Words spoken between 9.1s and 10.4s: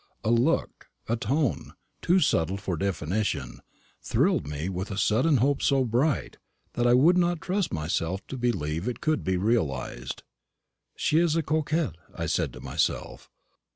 be realised.